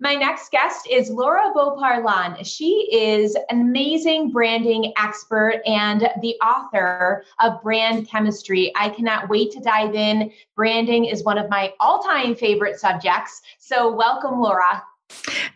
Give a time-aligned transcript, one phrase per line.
[0.00, 2.46] My next guest is Laura Beauparlant.
[2.46, 8.70] She is an amazing branding expert and the author of Brand Chemistry.
[8.76, 10.30] I cannot wait to dive in.
[10.54, 13.42] Branding is one of my all time favorite subjects.
[13.58, 14.84] So, welcome, Laura.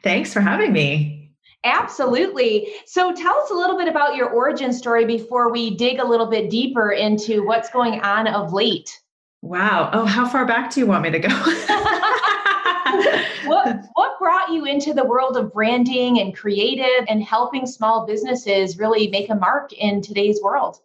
[0.03, 1.31] Thanks for having me.
[1.63, 2.67] Absolutely.
[2.85, 6.27] So, tell us a little bit about your origin story before we dig a little
[6.27, 9.03] bit deeper into what's going on of late.
[9.43, 9.91] Wow.
[9.93, 11.29] Oh, how far back do you want me to go?
[13.49, 18.79] what what brought you into the world of branding and creative and helping small businesses
[18.79, 20.81] really make a mark in today's world?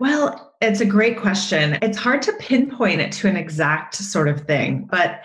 [0.00, 1.78] Well, it's a great question.
[1.80, 5.22] It's hard to pinpoint it to an exact sort of thing, but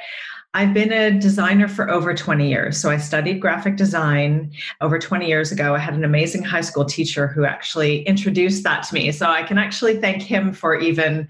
[0.53, 2.78] I've been a designer for over 20 years.
[2.78, 5.73] So I studied graphic design over 20 years ago.
[5.73, 9.12] I had an amazing high school teacher who actually introduced that to me.
[9.14, 11.30] So I can actually thank him for even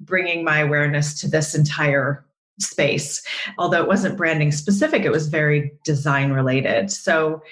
[0.00, 2.24] bringing my awareness to this entire
[2.58, 3.22] space.
[3.58, 6.90] Although it wasn't branding specific, it was very design related.
[6.90, 7.42] So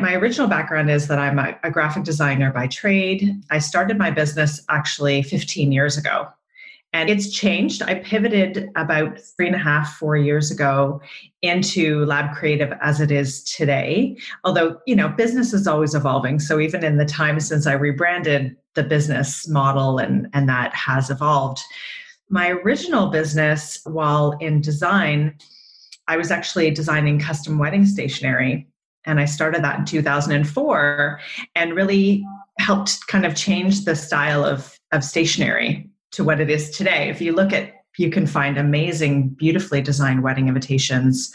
[0.00, 3.34] my original background is that I'm a, a, graphic designer by trade.
[3.50, 6.28] I started my business actually 15 years ago.
[6.94, 7.82] And it's changed.
[7.82, 11.02] I pivoted about three and a half, four years ago
[11.42, 14.16] into Lab Creative as it is today.
[14.44, 16.38] Although, you know, business is always evolving.
[16.38, 21.10] So even in the time since I rebranded, the business model and, and that has
[21.10, 21.60] evolved.
[22.30, 25.36] My original business, while in design,
[26.06, 28.68] I was actually designing custom wedding stationery.
[29.04, 31.20] And I started that in 2004
[31.56, 32.24] and really
[32.60, 37.08] helped kind of change the style of, of stationery to what it is today.
[37.08, 41.34] If you look at, you can find amazing, beautifully designed wedding invitations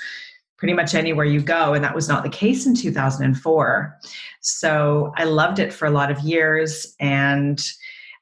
[0.64, 1.74] pretty much anywhere you go.
[1.74, 4.00] And that was not the case in 2004.
[4.40, 6.96] So I loved it for a lot of years.
[7.02, 7.62] And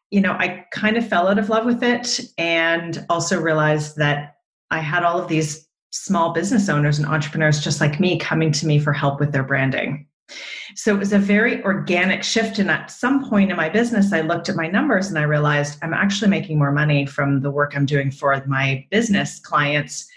[0.09, 4.37] you know, I kind of fell out of love with it and also realized that
[4.71, 8.65] I had all of these small business owners and entrepreneurs just like me coming to
[8.65, 10.07] me for help with their branding.
[10.73, 12.57] So it was a very organic shift.
[12.57, 15.77] And at some point in my business, I looked at my numbers and I realized
[15.83, 20.07] I'm actually making more money from the work I'm doing for my business clients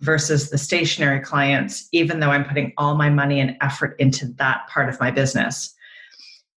[0.00, 4.66] versus the stationery clients, even though I'm putting all my money and effort into that
[4.68, 5.74] part of my business.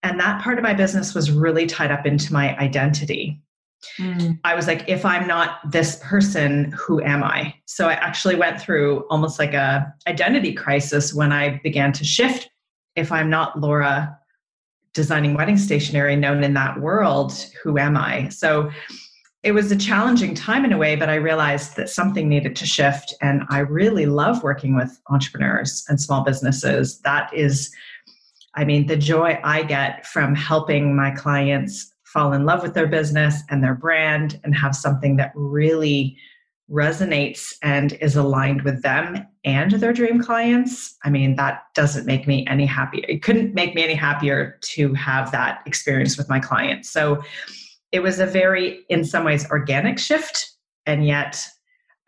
[0.03, 3.41] And that part of my business was really tied up into my identity.
[3.99, 4.39] Mm.
[4.45, 7.55] I was like, if I'm not this person, who am I?
[7.67, 12.49] So I actually went through almost like a identity crisis when I began to shift.
[12.95, 14.19] If I'm not Laura
[14.95, 17.33] designing wedding stationery known in that world,
[17.63, 18.29] who am I?
[18.29, 18.71] So
[19.43, 22.67] it was a challenging time in a way, but I realized that something needed to
[22.67, 23.15] shift.
[23.21, 27.01] And I really love working with entrepreneurs and small businesses.
[27.01, 27.75] That is
[28.55, 32.87] I mean, the joy I get from helping my clients fall in love with their
[32.87, 36.19] business and their brand and have something that really
[36.71, 40.97] resonates and is aligned with them and their dream clients.
[41.03, 43.05] I mean, that doesn't make me any happier.
[43.09, 46.91] It couldn't make me any happier to have that experience with my clients.
[46.91, 47.23] So
[47.93, 50.51] it was a very, in some ways, organic shift.
[50.87, 51.47] And yet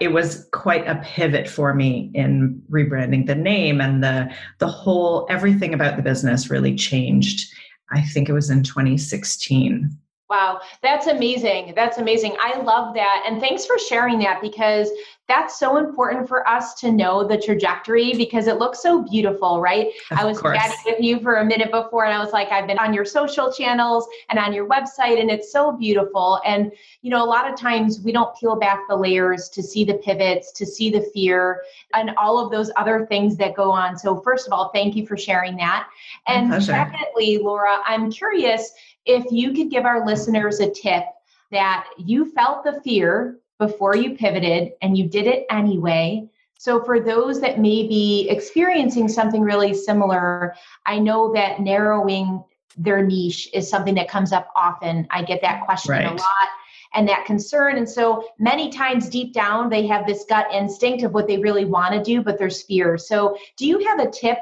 [0.00, 4.28] it was quite a pivot for me in rebranding the name and the
[4.58, 7.48] the whole everything about the business really changed
[7.92, 9.96] i think it was in 2016
[10.30, 11.74] Wow, that's amazing.
[11.76, 12.34] That's amazing.
[12.40, 13.24] I love that.
[13.26, 14.90] And thanks for sharing that because
[15.26, 19.88] that's so important for us to know the trajectory because it looks so beautiful, right?
[20.10, 20.58] Of I was course.
[20.58, 23.06] chatting with you for a minute before and I was like, I've been on your
[23.06, 26.40] social channels and on your website and it's so beautiful.
[26.44, 26.70] And,
[27.00, 29.94] you know, a lot of times we don't peel back the layers to see the
[29.94, 31.62] pivots, to see the fear
[31.94, 33.96] and all of those other things that go on.
[33.96, 35.88] So, first of all, thank you for sharing that.
[36.26, 38.72] And secondly, Laura, I'm curious
[39.06, 41.04] if you could give our listeners a tip
[41.50, 46.28] that you felt the fear before you pivoted and you did it anyway.
[46.58, 50.54] So, for those that may be experiencing something really similar,
[50.86, 52.44] I know that narrowing
[52.76, 55.06] their niche is something that comes up often.
[55.10, 56.06] I get that question right.
[56.06, 56.48] a lot
[56.94, 57.76] and that concern.
[57.76, 61.64] And so, many times deep down, they have this gut instinct of what they really
[61.64, 62.98] want to do, but there's fear.
[62.98, 64.38] So, do you have a tip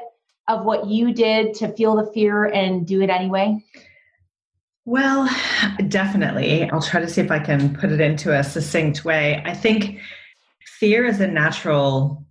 [0.47, 3.63] of what you did to feel the fear and do it anyway?
[4.85, 5.29] Well,
[5.87, 6.69] definitely.
[6.69, 9.41] I'll try to see if I can put it into a succinct way.
[9.45, 9.99] I think
[10.79, 12.25] fear is a natural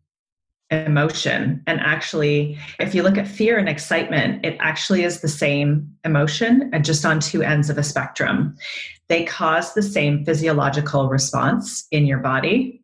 [0.70, 1.62] emotion.
[1.66, 6.70] And actually, if you look at fear and excitement, it actually is the same emotion
[6.72, 8.56] and just on two ends of a spectrum.
[9.08, 12.82] They cause the same physiological response in your body.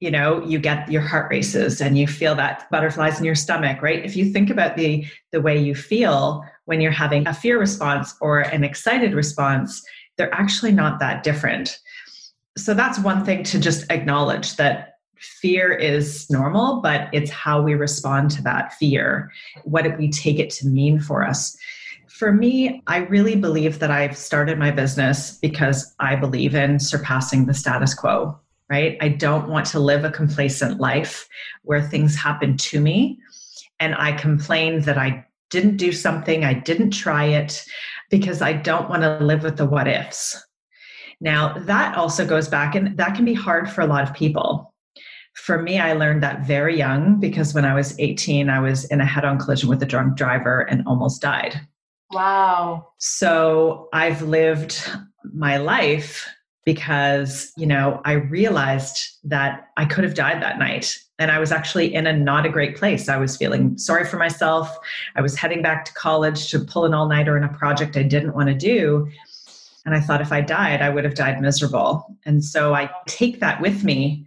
[0.00, 3.80] You know, you get your heart races and you feel that butterflies in your stomach,
[3.82, 4.04] right?
[4.04, 8.14] If you think about the the way you feel when you're having a fear response
[8.20, 9.82] or an excited response,
[10.16, 11.78] they're actually not that different.
[12.56, 17.74] So that's one thing to just acknowledge that fear is normal, but it's how we
[17.74, 19.30] respond to that fear.
[19.64, 21.56] What we take it to mean for us?
[22.08, 27.46] For me, I really believe that I've started my business because I believe in surpassing
[27.46, 28.38] the status quo,
[28.68, 28.96] right?
[29.00, 31.28] I don't want to live a complacent life
[31.62, 33.18] where things happen to me
[33.80, 37.64] and I complain that I didn't do something, I didn't try it
[38.10, 40.36] because I don't want to live with the what ifs.
[41.20, 44.72] Now, that also goes back, and that can be hard for a lot of people
[45.34, 49.00] for me, I learned that very young because when I was 18, I was in
[49.00, 51.60] a head on collision with a drunk driver and almost died.
[52.10, 52.88] Wow.
[52.98, 54.78] So I've lived
[55.32, 56.28] my life
[56.64, 60.96] because, you know, I realized that I could have died that night.
[61.18, 63.08] And I was actually in a not a great place.
[63.08, 64.76] I was feeling sorry for myself.
[65.14, 68.02] I was heading back to college to pull an all nighter in a project I
[68.02, 69.08] didn't want to do.
[69.84, 72.16] And I thought if I died, I would have died miserable.
[72.24, 74.26] And so I take that with me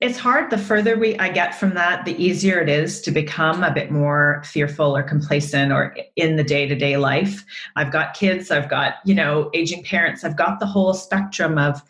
[0.00, 0.50] it's hard.
[0.50, 3.90] The further we i get from that the easier it is to become a bit
[3.90, 7.44] more fearful or complacent or in the day-to-day life.
[7.74, 10.24] I've got kids i've got you know aging parents.
[10.24, 11.82] I've got the whole spectrum of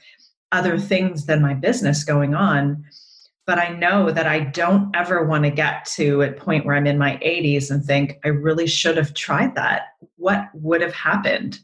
[0.52, 2.84] other things than my business going on.
[3.46, 6.86] But i know that i don't ever want to get to a point where i'm
[6.86, 9.82] in my 80s and think i really should have tried that.
[10.16, 11.58] What would have happened?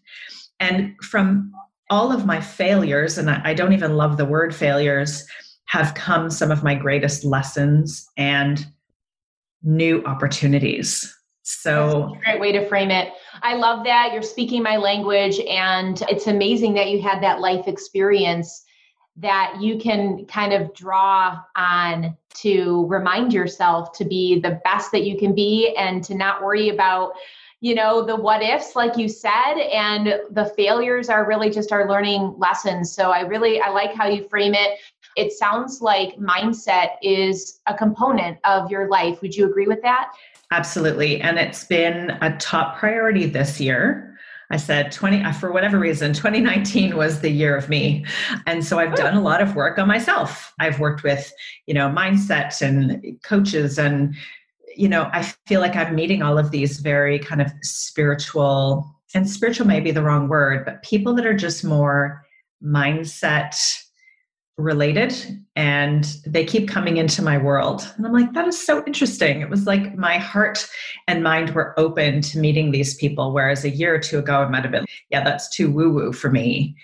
[0.61, 1.53] And from
[1.91, 5.27] all of my failures and i don't even love the word failures
[5.67, 8.67] have come some of my greatest lessons and
[9.63, 11.13] new opportunities.
[11.43, 13.13] So, great way to frame it.
[13.43, 17.69] I love that you're speaking my language, and it's amazing that you had that life
[17.69, 18.65] experience
[19.17, 25.05] that you can kind of draw on to remind yourself to be the best that
[25.05, 27.13] you can be and to not worry about
[27.61, 31.89] you know the what ifs like you said and the failures are really just our
[31.89, 34.79] learning lessons so i really i like how you frame it
[35.17, 39.21] it sounds like mindset is a component of your life.
[39.23, 40.13] Would you agree with that?
[40.51, 41.21] Absolutely.
[41.21, 44.17] And it's been a top priority this year.
[44.51, 48.05] I said 20 uh, for whatever reason 2019 was the year of me.
[48.47, 50.53] And so I've done a lot of work on myself.
[50.61, 51.33] I've worked with,
[51.67, 54.15] you know, mindset and coaches and
[54.77, 59.31] you know, I feel like I'm meeting all of these very kind of spiritual and
[59.31, 62.27] spiritual may be the wrong word, but people that are just more
[62.63, 63.55] mindset
[64.57, 65.15] related
[65.57, 67.93] and they keep coming into my world.
[67.97, 69.41] And I'm like, that is so interesting.
[69.41, 70.69] It was like my heart
[71.09, 73.33] and mind were open to meeting these people.
[73.33, 76.13] Whereas a year or two ago, I might have been, yeah, that's too woo woo
[76.13, 76.77] for me.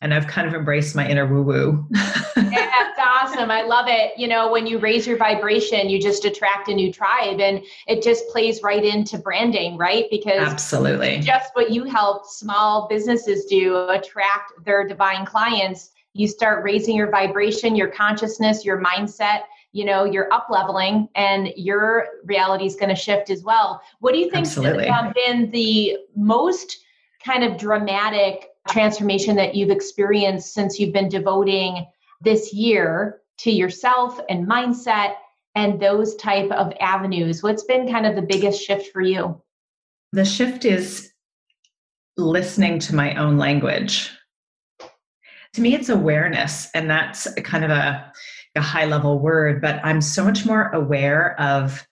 [0.00, 1.86] And I've kind of embraced my inner woo woo.
[1.92, 3.50] yeah, that's awesome.
[3.50, 4.16] I love it.
[4.16, 8.02] You know, when you raise your vibration, you just attract a new tribe and it
[8.02, 10.04] just plays right into branding, right?
[10.10, 16.64] Because absolutely just what you help small businesses do attract their divine clients you start
[16.64, 19.42] raising your vibration, your consciousness, your mindset,
[19.72, 23.82] you know, you're up leveling and your reality is going to shift as well.
[24.00, 24.86] What do you think Absolutely.
[24.86, 26.78] has been the most
[27.22, 31.86] kind of dramatic transformation that you've experienced since you've been devoting
[32.22, 35.16] this year to yourself and mindset
[35.54, 37.42] and those type of avenues?
[37.42, 39.40] What's been kind of the biggest shift for you?
[40.12, 41.12] The shift is
[42.16, 44.10] listening to my own language
[45.56, 48.12] to me it's awareness and that's kind of a,
[48.54, 51.86] a high level word but i'm so much more aware of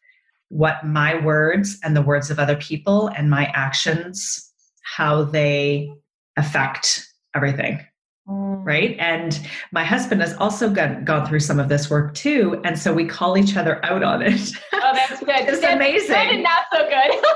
[0.50, 4.52] what my words and the words of other people and my actions
[4.85, 5.90] how they
[6.37, 7.80] affect everything
[8.28, 8.64] mm.
[8.64, 8.97] right?
[8.99, 9.40] And
[9.73, 13.04] my husband has also gone, gone through some of this work too and so we
[13.04, 14.50] call each other out on it.
[14.75, 15.30] Oh that's good.
[15.30, 16.09] It's that's amazing.
[16.09, 17.25] Good and not so good.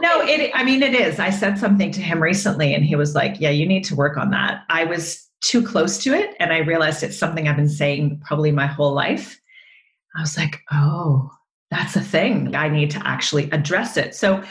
[0.00, 1.18] No it i mean it is.
[1.18, 4.16] I said something to him recently and he was like yeah you need to work
[4.16, 4.62] on that.
[4.68, 8.52] I was too close to it and I realized it's something I've been saying probably
[8.52, 9.40] my whole life.
[10.16, 11.30] I was like, oh,
[11.70, 12.54] that's a thing.
[12.54, 14.14] I need to actually address it.
[14.14, 14.42] So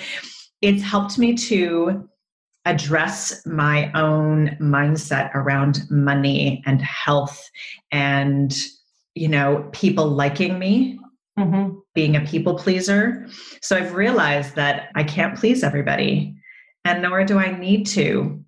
[0.61, 2.09] it's helped me to
[2.65, 7.49] address my own mindset around money and health
[7.91, 8.55] and
[9.15, 10.99] you know people liking me
[11.37, 11.75] mm-hmm.
[11.95, 13.25] being a people pleaser
[13.61, 16.35] so i've realized that i can't please everybody
[16.83, 18.43] and nor do i need to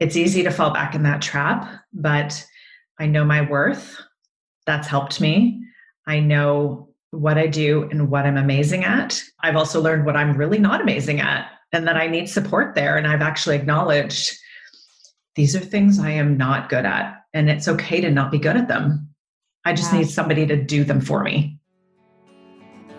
[0.00, 2.44] it's easy to fall back in that trap, but
[2.98, 3.96] I know my worth.
[4.66, 5.62] That's helped me.
[6.06, 9.22] I know what I do and what I'm amazing at.
[9.40, 12.96] I've also learned what I'm really not amazing at and that I need support there.
[12.96, 14.36] And I've actually acknowledged
[15.34, 18.56] these are things I am not good at, and it's okay to not be good
[18.56, 19.10] at them.
[19.64, 20.00] I just yeah.
[20.00, 21.58] need somebody to do them for me.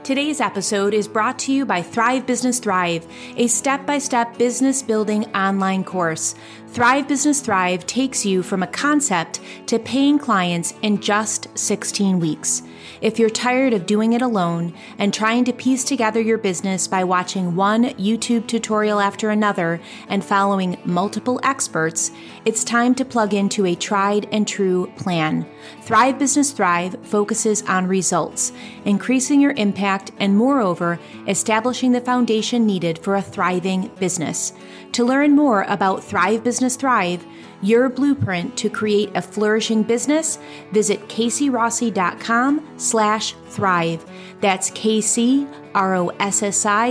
[0.04, 4.82] Today's episode is brought to you by Thrive Business Thrive, a step by step business
[4.82, 6.34] building online course.
[6.68, 12.62] Thrive Business Thrive takes you from a concept to paying clients in just 16 weeks.
[13.02, 17.04] If you're tired of doing it alone and trying to piece together your business by
[17.04, 22.12] watching one YouTube tutorial after another and following multiple experts,
[22.46, 25.48] it's time to plug into a tried and true plan.
[25.82, 28.52] Thrive Business Thrive focuses on results,
[28.86, 34.54] increasing your impact, and moreover, establishing the foundation needed for a thriving business.
[34.94, 37.26] To learn more about Thrive Business Thrive,
[37.62, 40.40] your blueprint to create a flourishing business,
[40.72, 44.06] visit kcrossi.com slash thrive.
[44.42, 45.44] That's K-C-R-O-S-S-I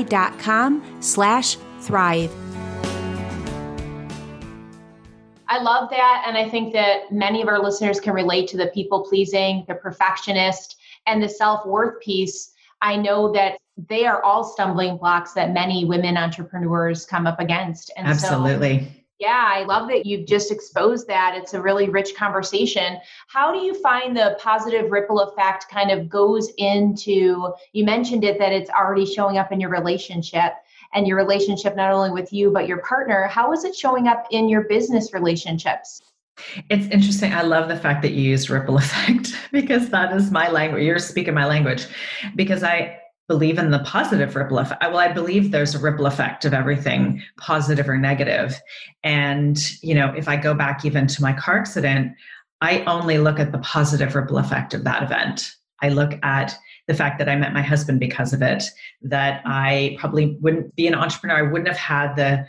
[0.03, 2.33] dot com slash thrive.
[5.49, 6.25] I love that.
[6.27, 9.75] And I think that many of our listeners can relate to the people pleasing, the
[9.75, 10.77] perfectionist,
[11.07, 12.53] and the self worth piece.
[12.83, 17.91] I know that they are all stumbling blocks that many women entrepreneurs come up against.
[17.97, 18.81] And Absolutely.
[18.81, 18.87] So
[19.19, 21.35] yeah, I love that you've just exposed that.
[21.37, 22.99] It's a really rich conversation.
[23.29, 28.39] How do you find the positive ripple effect kind of goes into, you mentioned it
[28.39, 30.53] that it's already showing up in your relationship
[30.93, 33.27] and your relationship not only with you, but your partner.
[33.27, 36.03] How is it showing up in your business relationships?
[36.69, 37.33] It's interesting.
[37.33, 40.85] I love the fact that you use ripple effect because that is my language.
[40.85, 41.87] You're speaking my language
[42.35, 44.83] because I believe in the positive ripple effect.
[44.83, 48.61] Well, I believe there's a ripple effect of everything, positive or negative.
[49.03, 52.13] And, you know, if I go back even to my car accident,
[52.61, 55.53] I only look at the positive ripple effect of that event.
[55.83, 56.57] I look at
[56.87, 58.65] the fact that I met my husband because of it,
[59.03, 61.37] that I probably wouldn't be an entrepreneur.
[61.37, 62.47] I wouldn't have had the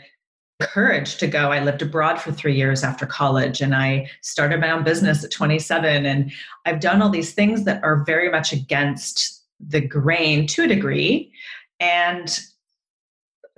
[0.60, 1.52] courage to go.
[1.52, 5.30] I lived abroad for three years after college and I started my own business at
[5.30, 6.06] 27.
[6.06, 6.32] And
[6.66, 11.32] I've done all these things that are very much against the grain to a degree.
[11.80, 12.38] And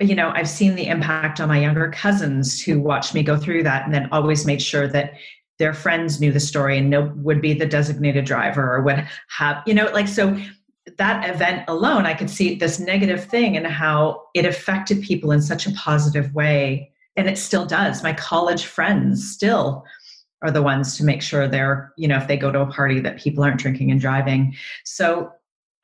[0.00, 3.64] you know, I've seen the impact on my younger cousins who watched me go through
[3.64, 5.12] that and then always made sure that
[5.58, 9.62] their friends knew the story and know would be the designated driver or would have,
[9.66, 10.34] you know, like so
[10.96, 15.42] that event alone, I could see this negative thing and how it affected people in
[15.42, 16.90] such a positive way.
[17.16, 18.02] And it still does.
[18.02, 19.84] My college friends still
[20.42, 22.98] are the ones to make sure they're, you know, if they go to a party
[23.00, 24.56] that people aren't drinking and driving.
[24.84, 25.30] So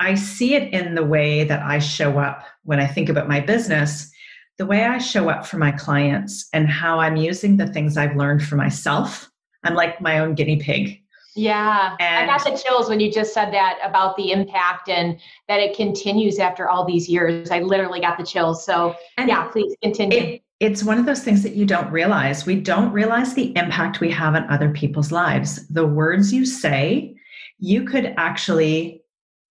[0.01, 3.41] I see it in the way that I show up when I think about my
[3.41, 4.11] business,
[4.59, 8.17] the way I show up for my clients and how I'm using the things I've
[8.17, 9.31] learned for myself.
[9.65, 11.03] I'm like my own guinea pig.
[11.35, 11.97] Yeah.
[12.01, 15.61] And I got the chills when you just said that about the impact and that
[15.61, 17.51] it continues after all these years.
[17.51, 18.65] I literally got the chills.
[18.65, 20.19] So, yeah, please continue.
[20.19, 22.47] It, it's one of those things that you don't realize.
[22.47, 25.69] We don't realize the impact we have on other people's lives.
[25.69, 27.15] The words you say,
[27.59, 29.03] you could actually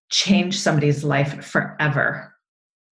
[0.09, 2.33] change somebody's life forever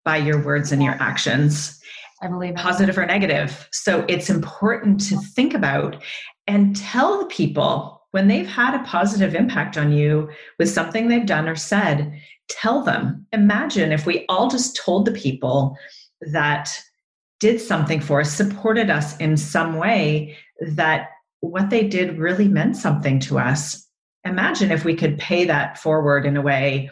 [0.05, 1.79] by your words and your actions.
[2.22, 3.67] I believe positive or negative.
[3.72, 6.01] So it's important to think about
[6.48, 10.29] and tell the people when they've had a positive impact on you
[10.60, 12.13] with something they've done or said,
[12.48, 13.25] tell them.
[13.34, 15.75] Imagine if we all just told the people
[16.32, 16.79] that
[17.39, 21.10] did something for us, supported us in some way, that
[21.41, 23.83] what they did really meant something to us
[24.25, 26.89] imagine if we could pay that forward in a way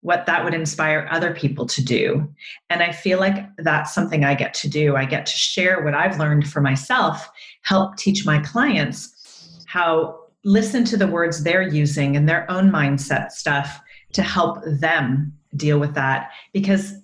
[0.00, 2.32] what that would inspire other people to do
[2.70, 5.94] and i feel like that's something i get to do i get to share what
[5.94, 7.28] i've learned for myself
[7.62, 13.30] help teach my clients how listen to the words they're using and their own mindset
[13.32, 13.80] stuff
[14.12, 16.94] to help them deal with that because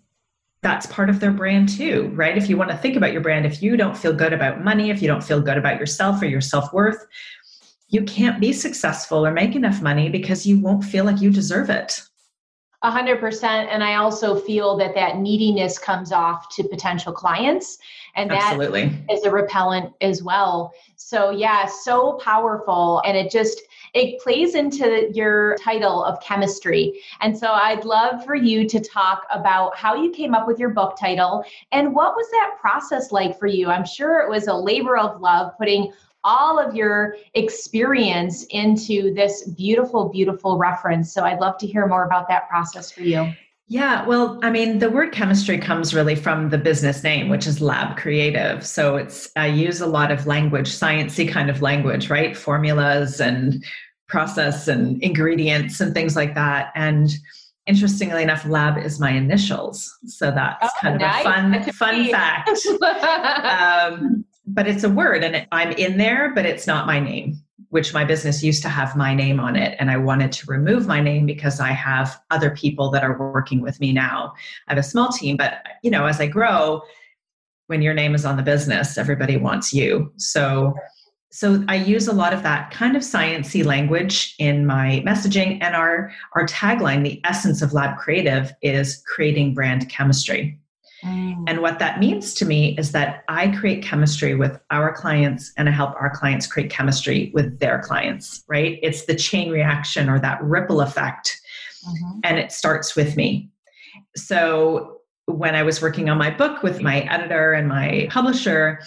[0.63, 2.39] that's part of their brand too, right?
[2.39, 4.89] If you want to think about your brand, if you don't feel good about money,
[4.89, 7.07] if you don't feel good about yourself or your self worth,
[7.95, 11.71] you can't be successful or make enough money because you won't feel like you deserve
[11.71, 12.03] it.
[12.83, 13.71] A hundred percent.
[13.71, 17.79] And I also feel that that neediness comes off to potential clients
[18.17, 18.93] and that Absolutely.
[19.09, 20.73] is a repellent as well.
[20.97, 23.01] So yeah, so powerful.
[23.07, 23.63] And it just,
[23.95, 27.01] it plays into your title of chemistry.
[27.21, 30.71] And so I'd love for you to talk about how you came up with your
[30.71, 33.69] book title and what was that process like for you?
[33.69, 35.93] I'm sure it was a labor of love putting
[36.25, 41.13] all of your experience into this beautiful, beautiful reference.
[41.13, 43.33] So I'd love to hear more about that process for you.
[43.67, 47.63] Yeah, well, I mean, the word chemistry comes really from the business name, which is
[47.63, 48.67] Lab Creative.
[48.67, 52.37] So it's I use a lot of language, sciency kind of language, right?
[52.37, 53.65] Formulas and
[54.07, 56.73] process and ingredients and things like that.
[56.75, 57.11] And
[57.67, 59.91] Interestingly enough, lab is my initials.
[60.05, 61.21] So that's oh, kind of nice.
[61.21, 62.51] a fun, fun fact.
[64.03, 67.95] um, but it's a word and I'm in there, but it's not my name, which
[67.95, 69.77] my business used to have my name on it.
[69.81, 73.61] And I wanted to remove my name because I have other people that are working
[73.61, 74.35] with me now.
[74.69, 76.83] I have a small team, but you know, as I grow,
[77.67, 80.13] when your name is on the business, everybody wants you.
[80.17, 80.75] So
[81.31, 85.75] so I use a lot of that kind of sciency language in my messaging and
[85.75, 90.61] our our tagline the essence of lab creative is creating brand chemistry.
[91.05, 91.45] Mm.
[91.47, 95.69] And what that means to me is that I create chemistry with our clients and
[95.69, 98.79] I help our clients create chemistry with their clients, right?
[98.83, 101.41] It's the chain reaction or that ripple effect.
[101.87, 102.21] Mm-hmm.
[102.25, 103.51] And it starts with me.
[104.17, 108.81] So when I was working on my book with my editor and my publisher,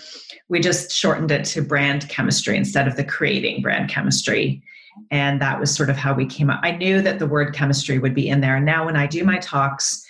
[0.49, 4.63] we just shortened it to brand chemistry instead of the creating brand chemistry.
[5.11, 6.59] And that was sort of how we came up.
[6.63, 8.55] I knew that the word chemistry would be in there.
[8.55, 10.03] And now when I do my talks,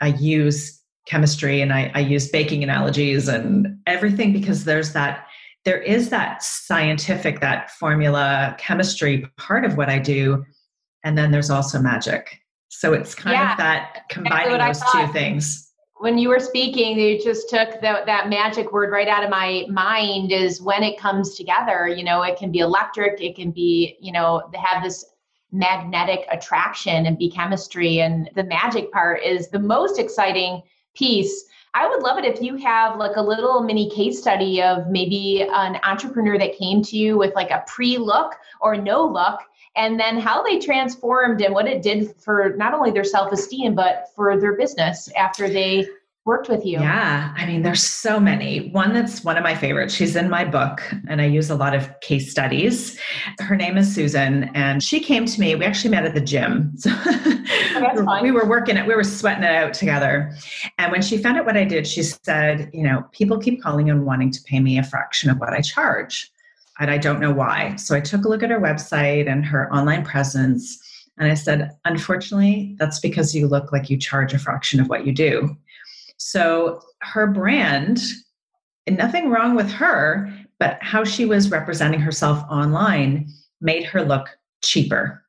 [0.00, 5.26] I use chemistry and I, I use baking analogies and everything because there's that
[5.64, 10.44] there is that scientific, that formula chemistry part of what I do.
[11.04, 12.40] And then there's also magic.
[12.68, 17.22] So it's kind yeah, of that combining those two things when you were speaking, you
[17.22, 21.34] just took the, that magic word right out of my mind is when it comes
[21.34, 25.04] together, you know, it can be electric, it can be, you know, they have this
[25.52, 28.00] magnetic attraction and be chemistry.
[28.00, 30.62] And the magic part is the most exciting
[31.00, 31.46] piece.
[31.72, 35.46] I would love it if you have like a little mini case study of maybe
[35.50, 39.40] an entrepreneur that came to you with like a pre look or no look
[39.76, 43.74] and then how they transformed and what it did for not only their self esteem,
[43.74, 45.86] but for their business after they
[46.30, 46.78] worked with you?
[46.78, 48.70] Yeah, I mean, there's so many.
[48.70, 49.92] One that's one of my favorites.
[49.92, 52.98] She's in my book, and I use a lot of case studies.
[53.40, 55.56] Her name is Susan, and she came to me.
[55.56, 56.74] We actually met at the gym.
[57.72, 60.36] So oh, we were working it, we were sweating it out together.
[60.78, 63.88] And when she found out what I did, she said, You know, people keep calling
[63.88, 66.30] and wanting to pay me a fraction of what I charge
[66.80, 67.76] and I don't know why.
[67.76, 70.78] So I took a look at her website and her online presence.
[71.18, 75.06] And I said, unfortunately, that's because you look like you charge a fraction of what
[75.06, 75.56] you do.
[76.20, 77.98] So her brand,
[78.86, 83.26] and nothing wrong with her, but how she was representing herself online
[83.62, 84.28] made her look
[84.62, 85.24] cheaper.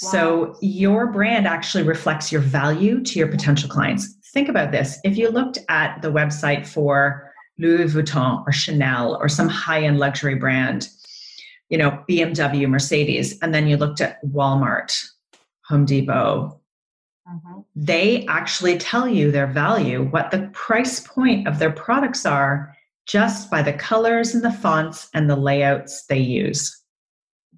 [0.00, 0.10] Wow.
[0.10, 4.14] So your brand actually reflects your value to your potential clients.
[4.32, 5.00] Think about this.
[5.02, 9.98] If you looked at the website for Louis Vuitton or Chanel or some high end
[9.98, 10.88] luxury brand,
[11.68, 14.96] you know, BMW, Mercedes, and then you looked at Walmart,
[15.66, 16.60] Home Depot,
[17.28, 17.60] mm-hmm.
[17.74, 22.74] they actually tell you their value, what the price point of their products are,
[23.06, 26.82] just by the colors and the fonts and the layouts they use.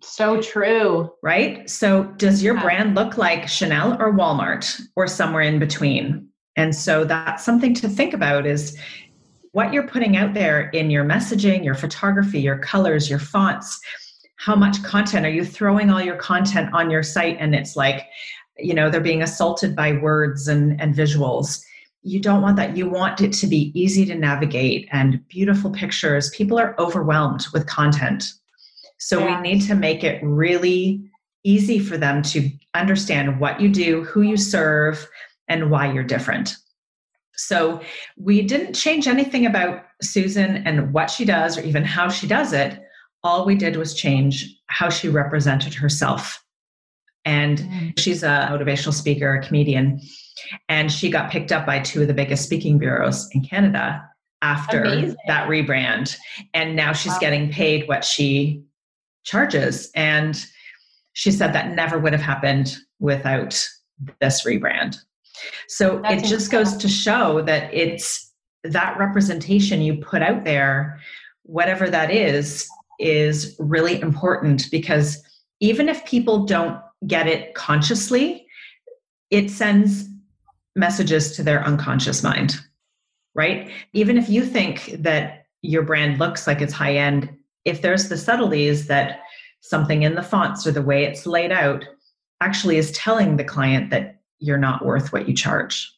[0.03, 1.13] So true.
[1.23, 1.69] Right?
[1.69, 2.63] So, does your yeah.
[2.63, 6.29] brand look like Chanel or Walmart or somewhere in between?
[6.57, 8.77] And so that's something to think about is
[9.53, 13.81] what you're putting out there in your messaging, your photography, your colors, your fonts.
[14.37, 18.07] How much content are you throwing all your content on your site and it's like,
[18.59, 21.63] you know, they're being assaulted by words and, and visuals.
[22.03, 22.77] You don't want that.
[22.77, 26.31] You want it to be easy to navigate and beautiful pictures.
[26.31, 28.33] People are overwhelmed with content.
[28.99, 29.41] So yeah.
[29.41, 31.03] we need to make it really
[31.45, 35.09] easy for them to understand what you do, who you serve,
[35.49, 36.57] and why you're different.
[37.37, 37.81] So
[38.17, 42.53] we didn't change anything about Susan and what she does or even how she does
[42.53, 42.81] it.
[43.23, 46.45] All we did was change how she represented herself.
[47.29, 47.99] And mm.
[47.99, 50.01] she's a motivational speaker, a comedian,
[50.71, 54.03] and she got picked up by two of the biggest speaking bureaus in Canada
[54.41, 55.17] after Amazing.
[55.27, 56.17] that rebrand.
[56.55, 57.19] And now she's wow.
[57.21, 58.63] getting paid what she
[59.25, 59.91] charges.
[59.95, 60.43] And
[61.13, 63.63] she said that never would have happened without
[64.23, 64.97] this rebrand.
[65.69, 68.33] So That's it just goes to show that it's
[68.65, 70.99] that representation you put out there,
[71.43, 72.67] whatever that is,
[72.99, 75.23] is really important because
[75.61, 78.47] even if people don't get it consciously,
[79.31, 80.09] it sends
[80.75, 82.57] messages to their unconscious mind,
[83.35, 83.71] right?
[83.93, 87.29] Even if you think that your brand looks like it's high end,
[87.65, 89.21] if there's the subtleties that
[89.61, 91.85] something in the fonts or the way it's laid out
[92.41, 95.93] actually is telling the client that you're not worth what you charge.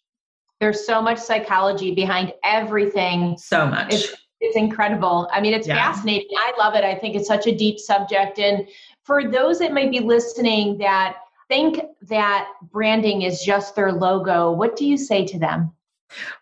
[0.60, 3.36] There's so much psychology behind everything.
[3.38, 3.92] So much.
[3.92, 5.28] It's, it's incredible.
[5.32, 5.76] I mean, it's yeah.
[5.76, 6.28] fascinating.
[6.38, 6.84] I love it.
[6.84, 8.38] I think it's such a deep subject.
[8.38, 8.66] And
[9.10, 11.16] for those that might be listening that
[11.48, 15.72] think that branding is just their logo, what do you say to them?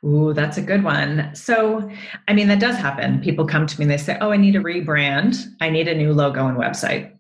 [0.05, 1.31] Ooh, that's a good one.
[1.35, 1.91] So,
[2.29, 3.23] I mean, that does happen.
[3.23, 5.47] People come to me and they say, Oh, I need a rebrand.
[5.63, 7.17] I need a new logo and website.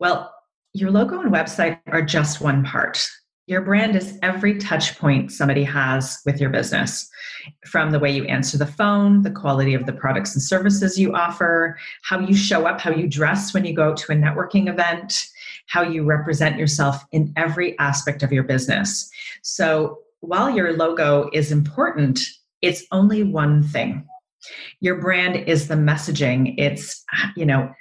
[0.00, 0.34] Well,
[0.72, 3.00] your logo and website are just one part
[3.48, 7.08] Your brand is every touch point somebody has with your business
[7.64, 11.14] from the way you answer the phone, the quality of the products and services you
[11.14, 15.26] offer, how you show up, how you dress when you go to a networking event,
[15.64, 19.10] how you represent yourself in every aspect of your business.
[19.40, 22.20] So while your logo is important,
[22.60, 24.06] it's only one thing.
[24.80, 26.54] Your brand is the messaging.
[26.58, 27.02] It's,
[27.34, 27.72] you know,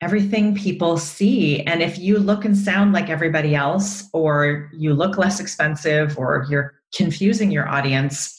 [0.00, 1.60] everything people see.
[1.62, 6.46] And if you look and sound like everybody else, or you look less expensive, or
[6.48, 8.36] you're confusing your audience,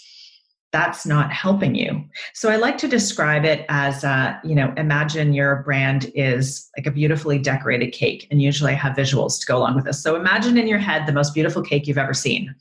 [0.72, 2.04] that's not helping you.
[2.34, 6.88] So I like to describe it as, uh, you know, imagine your brand is like
[6.88, 10.02] a beautifully decorated cake, and usually I have visuals to go along with this.
[10.02, 12.56] So imagine in your head the most beautiful cake you've ever seen.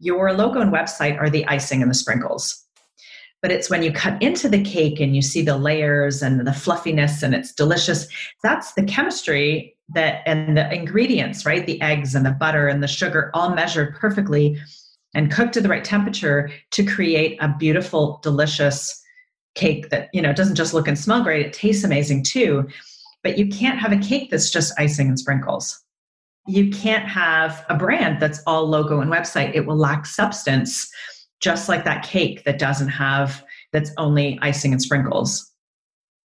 [0.00, 2.63] Your logo and website are the icing and the sprinkles
[3.44, 6.52] but it's when you cut into the cake and you see the layers and the
[6.54, 8.08] fluffiness and it's delicious
[8.42, 11.66] that's the chemistry that and the ingredients right?
[11.66, 14.58] The eggs and the butter and the sugar all measured perfectly
[15.14, 18.98] and cooked to the right temperature to create a beautiful delicious
[19.54, 22.66] cake that you know doesn't just look and smell great it tastes amazing too.
[23.22, 25.82] But you can't have a cake that's just icing and sprinkles.
[26.46, 29.54] You can't have a brand that's all logo and website.
[29.54, 30.90] It will lack substance
[31.40, 35.54] just like that cake that doesn't have that's only icing and sprinkles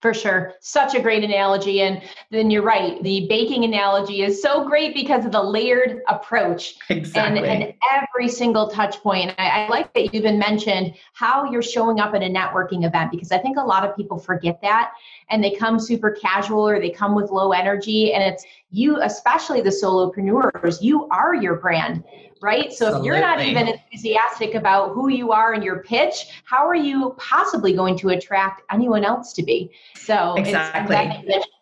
[0.02, 0.54] for sure.
[0.62, 1.82] Such a great analogy.
[1.82, 3.02] And then you're right.
[3.04, 7.40] The baking analogy is so great because of the layered approach exactly.
[7.40, 9.36] and, and every single touch point.
[9.38, 13.12] I, I like that you even mentioned how you're showing up at a networking event
[13.12, 14.94] because I think a lot of people forget that
[15.30, 18.14] and they come super casual or they come with low energy.
[18.14, 22.04] And it's you, especially the solopreneurs, you are your brand
[22.42, 22.72] right?
[22.72, 23.00] So Absolutely.
[23.00, 27.14] if you're not even enthusiastic about who you are and your pitch, how are you
[27.18, 29.72] possibly going to attract anyone else to be?
[29.96, 30.96] So exactly.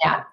[0.04, 0.24] yeah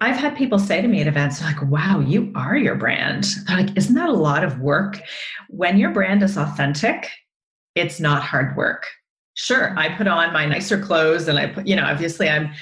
[0.00, 3.26] I've had people say to me at events, like, wow, you are your brand.
[3.46, 5.00] They're like, isn't that a lot of work?
[5.48, 7.08] When your brand is authentic,
[7.74, 8.86] it's not hard work.
[9.34, 12.52] Sure, I put on my nicer clothes and I put, you know, obviously I'm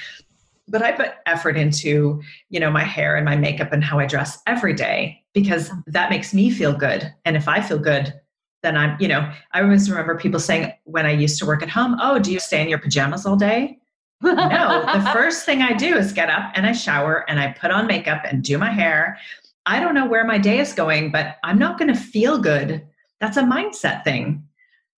[0.71, 4.07] but I put effort into, you know, my hair and my makeup and how I
[4.07, 7.13] dress every day because that makes me feel good.
[7.25, 8.15] And if I feel good,
[8.63, 11.69] then I'm, you know, I always remember people saying when I used to work at
[11.69, 13.79] home, oh, do you stay in your pajamas all day?
[14.23, 17.71] no, the first thing I do is get up and I shower and I put
[17.71, 19.19] on makeup and do my hair.
[19.67, 22.87] I don't know where my day is going, but I'm not going to feel good.
[23.21, 24.47] That's a mindset thing.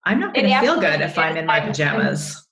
[0.03, 2.42] I'm not going to feel good if I'm in my pajamas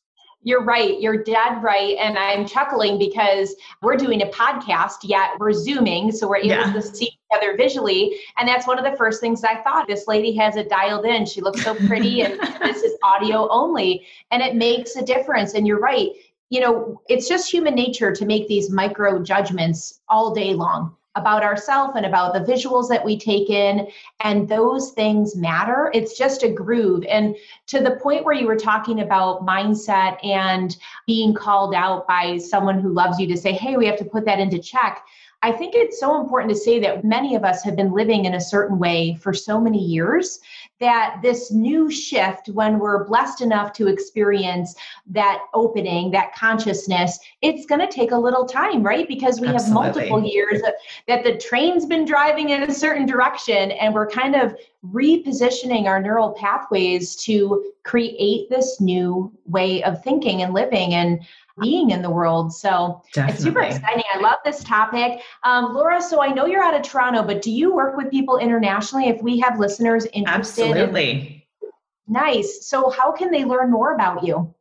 [0.43, 0.99] you're right.
[0.99, 1.95] You're dead right.
[1.99, 6.12] And I'm chuckling because we're doing a podcast, yet we're Zooming.
[6.12, 6.73] So we're able yeah.
[6.73, 8.19] to see each other visually.
[8.38, 9.88] And that's one of the first things I thought.
[9.88, 11.25] This lady has it dialed in.
[11.25, 14.06] She looks so pretty, and this is audio only.
[14.32, 15.54] And it makes a difference.
[15.54, 16.10] And you're right.
[16.49, 21.43] You know, it's just human nature to make these micro judgments all day long about
[21.43, 23.88] ourselves and about the visuals that we take in
[24.21, 25.91] and those things matter.
[25.93, 27.04] It's just a groove.
[27.10, 27.36] And
[27.67, 30.76] to the point where you were talking about mindset and
[31.08, 34.26] being called out by someone who loves you to say hey we have to put
[34.26, 35.04] that into check
[35.43, 38.36] I think it's so important to say that many of us have been living in
[38.36, 40.39] a certain way for so many years
[40.82, 47.65] that this new shift, when we're blessed enough to experience that opening, that consciousness, it's
[47.65, 49.08] going to take a little time, right?
[49.08, 49.86] Because we Absolutely.
[49.86, 50.62] have multiple years
[51.08, 56.02] that the train's been driving in a certain direction and we're kind of repositioning our
[56.02, 60.96] neural pathways to create this new way of thinking and living.
[60.96, 61.22] And
[61.62, 62.54] being in the world.
[62.54, 63.34] So Definitely.
[63.34, 64.04] it's super exciting.
[64.13, 65.21] I love this topic.
[65.43, 68.38] Um, Laura, so I know you're out of Toronto, but do you work with people
[68.38, 70.63] internationally if we have listeners interested?
[70.63, 71.45] Absolutely.
[71.62, 71.69] In-
[72.08, 72.67] nice.
[72.67, 74.54] So how can they learn more about you?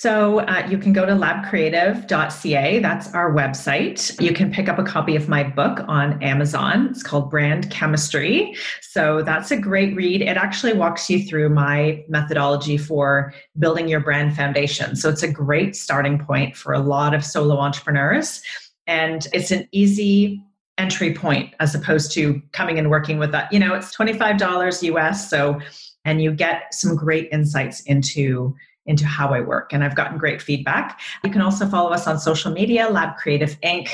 [0.00, 2.78] So uh, you can go to labcreative.ca.
[2.78, 4.22] That's our website.
[4.22, 6.86] You can pick up a copy of my book on Amazon.
[6.90, 8.54] It's called Brand Chemistry.
[8.80, 10.22] So that's a great read.
[10.22, 14.94] It actually walks you through my methodology for building your brand foundation.
[14.94, 18.40] So it's a great starting point for a lot of solo entrepreneurs.
[18.86, 20.40] And it's an easy
[20.78, 23.52] entry point as opposed to coming and working with that.
[23.52, 25.28] You know, it's $25 US.
[25.28, 25.58] So,
[26.04, 28.54] and you get some great insights into
[28.88, 29.72] into how I work.
[29.72, 31.00] And I've gotten great feedback.
[31.22, 33.90] You can also follow us on social media, Lab Creative Inc.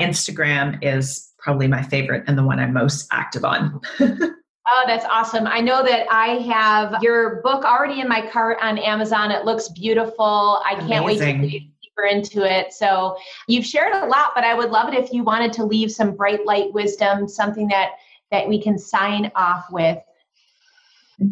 [0.00, 3.80] Instagram is probably my favorite and the one I'm most active on.
[4.66, 5.46] Oh, that's awesome.
[5.46, 9.30] I know that I have your book already in my cart on Amazon.
[9.30, 10.62] It looks beautiful.
[10.64, 12.72] I can't wait to dig deeper into it.
[12.72, 15.92] So you've shared a lot, but I would love it if you wanted to leave
[15.92, 17.90] some bright light wisdom, something that
[18.30, 19.98] that we can sign off with.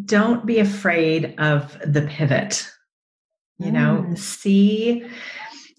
[0.05, 2.69] Don't be afraid of the pivot
[3.63, 4.17] you know mm.
[4.17, 5.05] see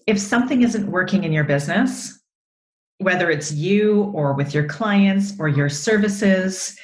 [0.07, 2.19] if something isn't working in your business
[2.99, 6.77] whether it's you or with your clients or your services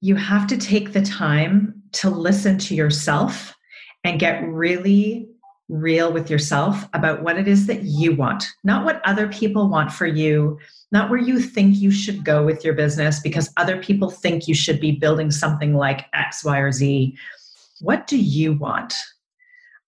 [0.00, 3.54] you have to take the time to listen to yourself
[4.04, 5.28] and get really
[5.70, 9.92] real with yourself about what it is that you want, not what other people want
[9.92, 10.58] for you,
[10.90, 14.54] not where you think you should go with your business because other people think you
[14.54, 17.16] should be building something like X, Y, or Z.
[17.80, 18.94] What do you want?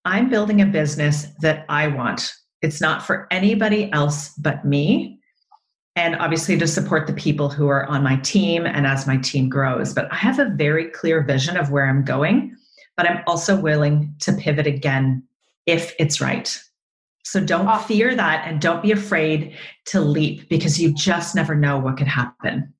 [0.05, 2.33] I'm building a business that I want.
[2.61, 5.19] It's not for anybody else but me.
[5.95, 9.49] And obviously to support the people who are on my team and as my team
[9.49, 9.93] grows.
[9.93, 12.57] But I have a very clear vision of where I'm going,
[12.97, 15.23] but I'm also willing to pivot again
[15.67, 16.59] if it's right.
[17.25, 17.79] So don't oh.
[17.79, 22.09] fear that and don't be afraid to leap because you just never know what could
[22.09, 22.73] happen.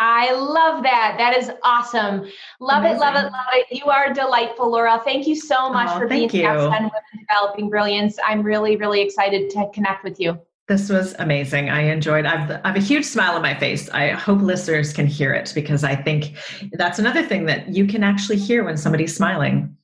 [0.00, 1.16] I love that.
[1.18, 2.26] That is awesome.
[2.58, 2.96] Love Amazing.
[2.96, 3.66] it, love it, love it.
[3.70, 4.98] You are delightful, Laura.
[5.04, 8.16] Thank you so oh, much oh, for being guest on Women Developing Brilliance.
[8.26, 10.40] I'm really, really excited to connect with you.
[10.68, 11.68] This was amazing.
[11.68, 12.24] I enjoyed.
[12.24, 13.90] I've, I have a huge smile on my face.
[13.90, 16.36] I hope listeners can hear it because I think
[16.72, 19.76] that's another thing that you can actually hear when somebody's smiling.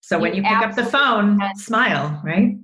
[0.00, 1.56] So you when you pick up the phone, can.
[1.56, 2.56] smile, right?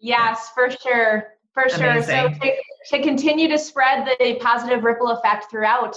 [0.00, 1.34] Yes, for sure.
[1.52, 2.02] For sure.
[2.02, 2.52] So to,
[2.90, 5.96] to continue to spread the positive ripple effect throughout.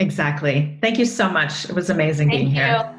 [0.00, 0.78] Exactly.
[0.80, 1.64] Thank you so much.
[1.64, 2.62] It was amazing Thank being you.
[2.62, 2.94] here.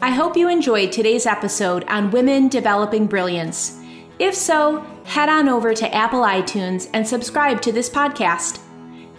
[0.00, 3.80] I hope you enjoyed today's episode on women developing brilliance.
[4.18, 8.60] If so, head on over to Apple iTunes and subscribe to this podcast.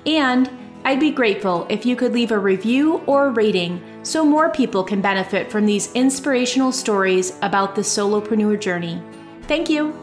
[0.06, 0.50] And
[0.84, 4.84] I'd be grateful if you could leave a review or a rating so more people
[4.84, 9.02] can benefit from these inspirational stories about the solopreneur journey.
[9.44, 9.94] Thank you.